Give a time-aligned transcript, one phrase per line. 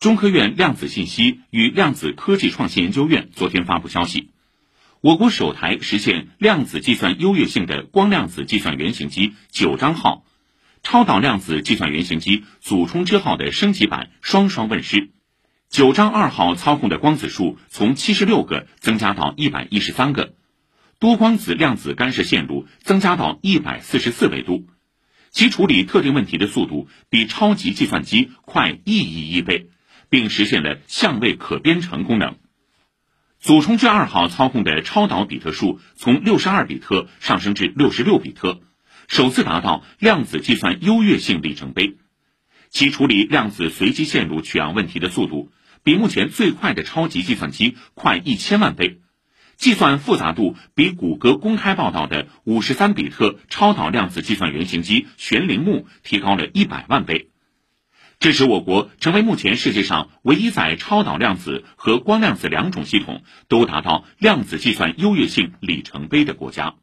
[0.00, 4.30] 中科院量子信息与量子科技创新研究院昨天发布消息，
[5.02, 10.24] 我国首台实现量子计算优越性的光量子计算原型机“九章号”
[10.82, 15.10] 超导量子计算原型机“祖冲之号”的升级版双双问世。
[15.68, 20.32] “九章二号”操控的光子数从七十六个增加到一百一十三个，
[20.98, 24.66] 多光子量子干涉线路增加到一百四十四维度，
[25.30, 29.68] 其处理特定问题的速度比超级计算机快一亿亿倍。
[30.10, 32.36] 并实现了相位可编程功能。
[33.38, 38.60] 祖冲之二号操控的超导比特数从六十二比特上升至六十六比特，
[39.08, 41.96] 首次达到量子计算优越性里程碑。
[42.68, 45.50] 其处理量子随机线路取样问题的速度，
[45.82, 49.00] 比目前最快的超级计算机快一千万倍，
[49.56, 57.29] 计算复杂度比谷歌公开报道的五十三比特超导量子计算原型机玄铃木提高了一百万倍。
[58.20, 66.74] 这使我国成为目前世界上唯一在超导量子和光量子两种系统都达到量子计算优越性里程碑的国家。